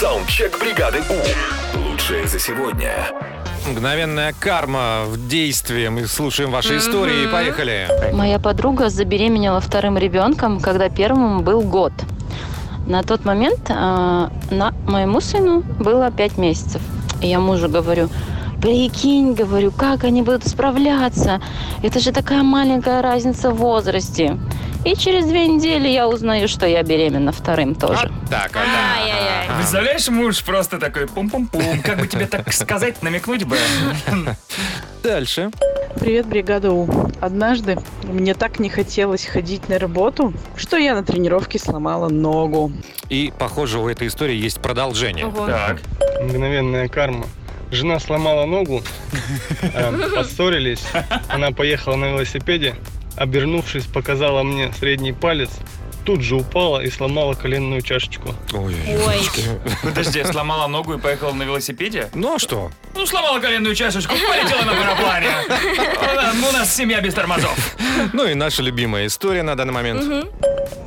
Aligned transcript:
Саундчек 0.00 0.58
бригады 0.58 1.00
У. 1.10 1.78
Лучшее 1.90 2.26
за 2.26 2.38
сегодня. 2.38 2.90
Мгновенная 3.68 4.32
карма 4.32 5.02
в 5.04 5.28
действии. 5.28 5.88
Мы 5.88 6.06
слушаем 6.06 6.50
ваши 6.50 6.78
истории. 6.78 7.26
Поехали. 7.30 7.86
Моя 8.14 8.38
подруга 8.38 8.88
забеременела 8.88 9.60
вторым 9.60 9.98
ребенком, 9.98 10.58
когда 10.58 10.88
первому 10.88 11.42
был 11.42 11.60
год. 11.60 11.92
На 12.86 13.02
тот 13.02 13.26
момент 13.26 13.60
а, 13.68 14.32
на 14.50 14.72
моему 14.86 15.20
сыну 15.20 15.60
было 15.60 16.10
5 16.10 16.38
месяцев. 16.38 16.80
И 17.20 17.26
я 17.28 17.38
мужу 17.38 17.68
говорю, 17.68 18.08
прикинь, 18.62 19.34
говорю, 19.34 19.70
как 19.70 20.04
они 20.04 20.22
будут 20.22 20.48
справляться? 20.48 21.42
Это 21.82 22.00
же 22.00 22.12
такая 22.12 22.42
маленькая 22.42 23.02
разница 23.02 23.50
в 23.50 23.58
возрасте. 23.58 24.38
И 24.82 24.96
через 24.96 25.26
две 25.26 25.46
недели 25.46 25.88
я 25.88 26.08
узнаю, 26.08 26.48
что 26.48 26.66
я 26.66 26.82
беременна 26.82 27.32
вторым 27.32 27.74
тоже. 27.74 28.10
Так, 28.30 28.50
вот. 28.54 28.62
Ай-яй-яй. 28.62 29.56
Представляешь, 29.56 30.08
муж 30.08 30.42
просто 30.42 30.78
такой 30.78 31.06
пум-пум-пум. 31.06 31.82
Как 31.82 31.98
бы 31.98 32.06
тебе 32.06 32.26
так 32.26 32.50
сказать, 32.54 33.02
намекнуть 33.02 33.44
бы? 33.44 33.58
Дальше. 35.02 35.50
Привет, 35.96 36.26
бригада 36.26 36.72
У. 36.72 36.88
Однажды 37.20 37.78
мне 38.04 38.32
так 38.32 38.58
не 38.58 38.70
хотелось 38.70 39.26
ходить 39.26 39.68
на 39.68 39.78
работу, 39.78 40.32
что 40.56 40.78
я 40.78 40.94
на 40.94 41.02
тренировке 41.02 41.58
сломала 41.58 42.08
ногу. 42.08 42.72
И, 43.10 43.32
похоже, 43.38 43.78
у 43.80 43.88
этой 43.88 44.08
истории 44.08 44.36
есть 44.36 44.60
продолжение. 44.62 45.26
Ого. 45.26 45.46
Так. 45.46 45.82
Мгновенная 46.22 46.88
карма. 46.88 47.26
Жена 47.70 48.00
сломала 48.00 48.46
ногу, 48.46 48.82
э, 49.62 50.08
поссорились. 50.16 50.82
Она 51.28 51.52
поехала 51.52 51.94
на 51.96 52.06
велосипеде, 52.06 52.74
обернувшись, 53.16 53.84
показала 53.86 54.42
мне 54.42 54.72
средний 54.78 55.12
палец, 55.12 55.50
тут 56.04 56.22
же 56.22 56.36
упала 56.36 56.80
и 56.82 56.90
сломала 56.90 57.34
коленную 57.34 57.82
чашечку. 57.82 58.34
Ой. 58.52 58.74
Ой. 59.06 59.20
Подожди, 59.82 60.24
сломала 60.24 60.66
ногу 60.66 60.94
и 60.94 60.98
поехала 60.98 61.32
на 61.32 61.42
велосипеде? 61.44 62.08
Ну 62.14 62.34
а 62.34 62.38
что? 62.38 62.70
Ну, 62.94 63.06
сломала 63.06 63.38
коленную 63.40 63.74
чашечку, 63.74 64.14
полетела 64.14 64.62
на 64.62 64.72
параплане. 64.72 65.28
У 65.48 66.14
нас- 66.16 66.34
У 66.50 66.52
нас 66.52 66.74
семья 66.74 67.00
без 67.00 67.14
тормозов. 67.14 67.76
Ну 68.12 68.24
и 68.26 68.34
наша 68.34 68.62
любимая 68.62 69.06
история 69.06 69.42
на 69.42 69.54
данный 69.56 69.72
момент. 69.74 70.26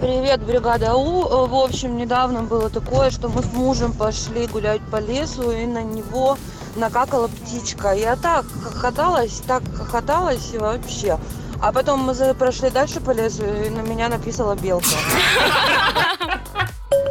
Привет, 0.02 0.42
бригада 0.42 0.96
У. 0.96 1.46
В 1.48 1.56
общем, 1.56 1.96
недавно 1.98 2.44
было 2.44 2.70
такое, 2.70 3.10
что 3.12 3.30
мы 3.30 3.42
с 3.42 3.54
мужем 3.54 3.94
пошли 3.94 4.48
гулять 4.48 4.82
по 4.92 4.98
лесу, 5.00 5.52
и 5.52 5.66
на 5.66 5.82
него 5.84 6.38
накакала 6.76 7.28
птичка. 7.30 7.94
Я 7.94 8.16
так 8.18 8.46
хохоталась, 8.64 9.42
так 9.48 9.64
хохоталась 9.78 10.52
вообще. 10.56 11.18
А 11.64 11.72
потом 11.72 12.02
мы 12.02 12.14
за- 12.14 12.34
прошли 12.34 12.70
дальше 12.70 13.00
по 13.00 13.12
лесу, 13.12 13.46
и 13.46 13.70
на 13.70 13.80
меня 13.80 14.10
написала 14.10 14.54
белка. 14.54 14.86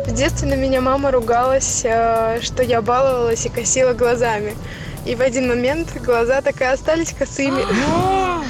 В 0.06 0.12
детстве 0.12 0.46
на 0.46 0.56
меня 0.56 0.82
мама 0.82 1.10
ругалась, 1.10 1.80
э, 1.84 2.38
что 2.42 2.62
я 2.62 2.82
баловалась 2.82 3.46
и 3.46 3.48
косила 3.48 3.94
глазами. 3.94 4.54
И 5.06 5.14
в 5.14 5.22
один 5.22 5.48
момент 5.48 5.96
глаза 6.02 6.42
так 6.42 6.60
и 6.60 6.64
остались 6.64 7.14
косыми. 7.14 7.64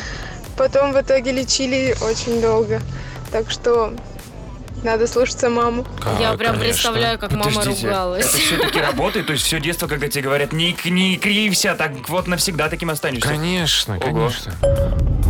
Потом 0.57 0.93
в 0.93 1.01
итоге 1.01 1.31
лечили 1.31 1.95
очень 2.03 2.43
долго. 2.43 2.81
Так 3.31 3.49
что 3.53 3.95
надо 4.83 5.07
слушаться 5.07 5.51
маму. 5.51 5.87
Я 6.19 6.33
прям 6.33 6.55
конечно. 6.55 6.59
представляю, 6.59 7.19
как 7.21 7.31
мама 7.31 7.63
ругалась. 7.65 8.27
Это 8.27 8.39
все-таки 8.39 8.81
работает? 8.91 9.29
То 9.29 9.35
есть 9.35 9.45
все 9.45 9.61
детство, 9.61 9.87
когда 9.87 10.09
тебе 10.09 10.25
говорят, 10.25 10.53
не, 10.53 10.77
не 10.85 11.17
кривься, 11.17 11.77
так 11.77 11.93
вот 12.09 12.27
навсегда 12.27 12.69
таким 12.69 12.91
останешься? 12.91 13.29
Конечно, 13.29 13.99
Ого. 13.99 14.05
конечно. 14.05 14.53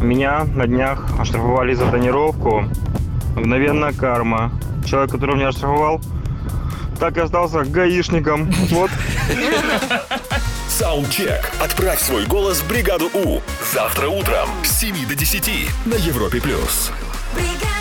Меня 0.03 0.45
на 0.45 0.67
днях 0.67 1.07
оштрафовали 1.19 1.75
за 1.75 1.89
тонировку. 1.89 2.65
Мгновенная 3.37 3.93
карма. 3.93 4.51
Человек, 4.85 5.13
который 5.13 5.37
меня 5.37 5.49
оштрафовал, 5.49 6.01
так 6.99 7.17
и 7.17 7.21
остался 7.21 7.65
гаишником. 7.65 8.51
Вот. 8.71 8.91
Саундчек. 10.69 11.49
Отправь 11.61 12.01
свой 12.01 12.27
голос 12.27 12.63
в 12.63 12.69
бригаду 12.69 13.11
У. 13.15 13.41
Завтра 13.73 14.09
утром 14.09 14.49
с 14.65 14.81
7 14.81 15.07
до 15.07 15.15
10 15.15 15.49
на 15.87 15.95
Европе+. 15.95 16.41
плюс. 16.41 16.91
бригада. 17.35 17.72